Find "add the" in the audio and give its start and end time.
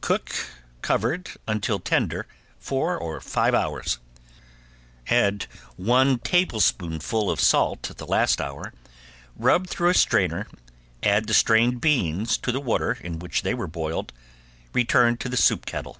11.02-11.34